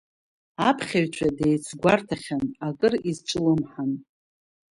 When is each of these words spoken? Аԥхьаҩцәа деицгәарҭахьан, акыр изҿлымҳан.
Аԥхьаҩцәа 0.69 1.27
деицгәарҭахьан, 1.37 2.45
акыр 2.67 2.93
изҿлымҳан. 3.09 3.91